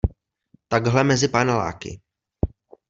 [0.67, 2.01] Takhle mezi paneláky